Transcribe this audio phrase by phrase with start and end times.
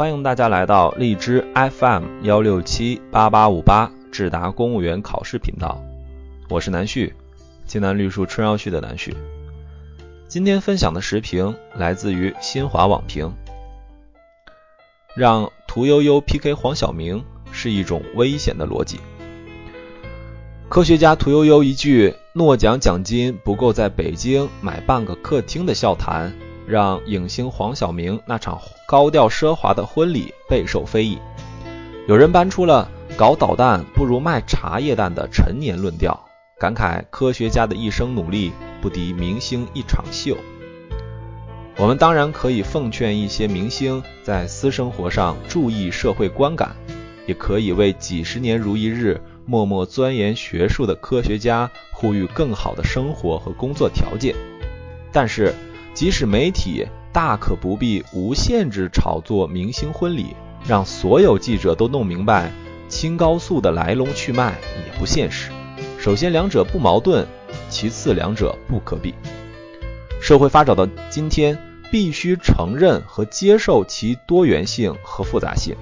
[0.00, 5.78] 欢迎大家来到荔枝 FM 幺六七八八五八智达公务员考试频道，
[6.48, 7.12] 我是南旭，
[7.66, 9.14] 济南绿树春绕旭的南旭。
[10.26, 13.30] 今天分享的时评来自于新华网评，
[15.14, 17.22] 让屠呦呦 PK 黄晓明
[17.52, 19.00] 是一种危险的逻辑。
[20.70, 26.32] 科学家屠呦呦一句诺奖奖金不够在北京买半个客厅的笑谈。
[26.70, 31.18] 让影星黄晓明那场高调奢华的婚礼备受非议，
[32.06, 36.28] 有人搬出了搞导弹不如卖茶叶蛋的陈年论调，
[36.60, 40.36] 感慨科学家的一生努力不敌明星一场秀。
[41.76, 46.76] 我们当然可以奉劝一些明星在私生活上注意社会观感，
[47.26, 54.36] 也可以为几十年如一日默默钻研学术的科学家呼吁更好的生活和工作条件，
[55.10, 55.52] 但是。
[56.00, 60.34] 即使媒体大可不必无限制炒作明星婚礼，
[60.66, 62.50] 让所有记者都弄明白
[62.88, 65.50] 青高素的来龙去脉也不现实。
[65.98, 67.26] 首先，两者不矛盾；
[67.68, 69.14] 其次，两者不可比。
[70.22, 71.58] 社会发展到今天，
[71.90, 75.76] 必须承认和接受其多元性和复杂性。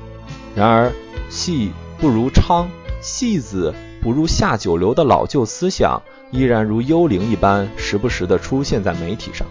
[0.57, 0.91] 然而，
[1.29, 2.67] 戏不如娼，
[3.01, 3.73] 戏子
[4.03, 9.47] 不如下九流的老旧思想，依然如幽灵一般，时不时地出现在媒体上。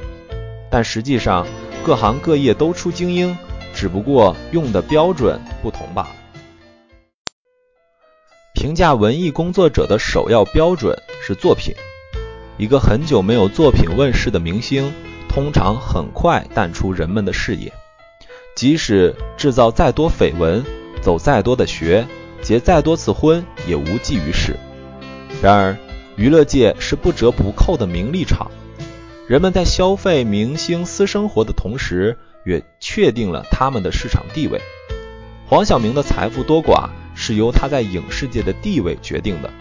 [0.70, 1.46] 但实际上，
[1.86, 3.38] 各行各业都出精英，
[3.74, 6.10] 只不过用的标准不同罢了。
[8.54, 11.74] 评价文艺工作者的首要标准是作品。
[12.58, 14.92] 一个很久没有作品问世的明星，
[15.30, 17.72] 通常很快淡出人们的视野。
[18.56, 20.66] 即使制造再多绯闻，
[21.00, 22.08] 走再多的学，
[22.42, 24.58] 结再多次婚，也无济于事。
[25.40, 25.78] 然而，
[26.16, 28.50] 娱乐界是不折不扣的名利场。
[29.28, 34.62] 人们在消费明星私生活的同时，也确定了他们的市场地位。
[35.46, 39.52] 黄晓明的财富多寡是由他在影视界的地位决定的，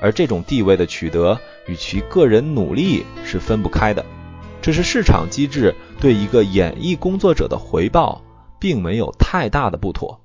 [0.00, 1.36] 而这种地位的取得
[1.66, 4.06] 与其个人努力是分不开的。
[4.62, 8.22] 这是市场机制对一个演艺工作者的回报，
[8.60, 10.20] 并没有太大的不妥。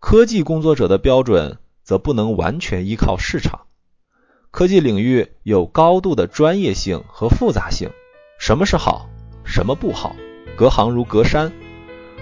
[0.00, 3.67] 科技工作者的标准则不能完全依靠市场。
[4.50, 7.90] 科技领域有高度的专业性和复杂性，
[8.38, 9.08] 什么是好，
[9.44, 10.16] 什么不好，
[10.56, 11.52] 隔行如隔山。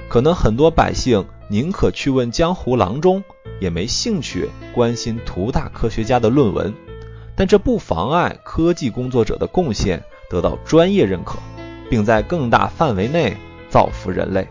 [0.09, 3.22] 可能很多百姓宁可去问江湖郎中，
[3.60, 6.75] 也没兴趣关心图大科学家的论文。
[7.37, 11.38] 但这不妨碍科技工作者的贡献得到专业认可，
[11.88, 13.37] 并在更大范围内
[13.69, 14.48] 造福人类。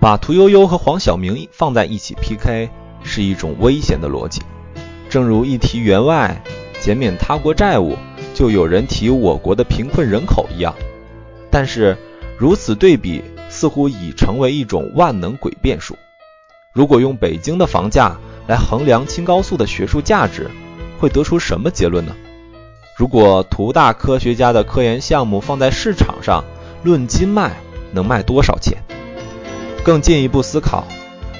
[0.00, 2.70] 把屠呦呦和黄晓明放在一起 PK
[3.02, 4.40] 是一种危险的逻辑。
[5.10, 6.40] 正如一提员外
[6.80, 7.98] 减免他国债务，
[8.32, 10.72] 就有人提我国的贫困人口一样。
[11.50, 11.98] 但是
[12.38, 15.96] 如此对比，似乎已成为一种万能诡辩术。
[16.72, 18.16] 如果用北京的房价
[18.46, 20.48] 来衡量青高素的学术价值，
[21.00, 22.14] 会得出什么结论呢？
[22.96, 26.44] 如果图大科学家的科研项目放在市场上
[26.84, 27.56] 论斤卖，
[27.90, 28.78] 能卖多少钱？
[29.82, 30.86] 更进一步思考，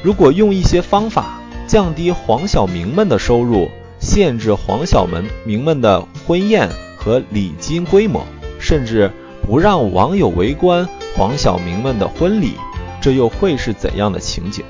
[0.03, 1.40] 如果用一些方法。
[1.71, 3.71] 降低黄晓明们的收入，
[4.01, 5.07] 限制黄晓
[5.45, 8.27] 明们的婚宴和礼金规模，
[8.59, 9.09] 甚至
[9.41, 12.55] 不让网友围观黄晓明们的婚礼，
[13.01, 14.65] 这又会是怎样的情景？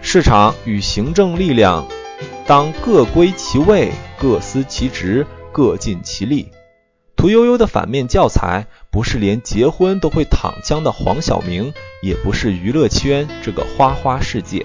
[0.00, 1.86] 市场与行政力量
[2.46, 6.48] 当各归其位，各司其职，各尽其力。
[7.14, 14.64] 屠呦呦的反面教材，不是连结婚都会躺枪的黄晓明，也不是娱乐圈这个花花世界。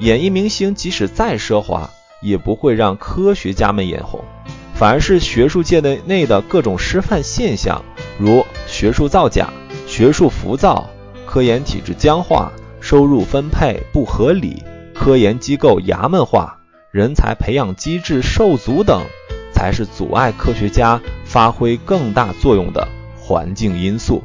[0.00, 1.90] 演艺明星即使再奢华，
[2.22, 4.24] 也不会让科学家们眼红，
[4.74, 7.84] 反而是学术界内内的各种师范现象，
[8.18, 9.50] 如学术造假、
[9.86, 10.88] 学术浮躁、
[11.26, 12.50] 科研体制僵化、
[12.80, 14.62] 收入分配不合理、
[14.94, 16.58] 科研机构衙门化、
[16.90, 19.02] 人才培养机制受阻等，
[19.52, 22.88] 才是阻碍科学家发挥更大作用的
[23.18, 24.22] 环境因素。